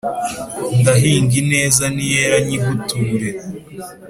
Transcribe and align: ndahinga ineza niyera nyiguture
ndahinga 0.79 1.33
ineza 1.41 1.83
niyera 1.95 2.37
nyiguture 2.47 3.29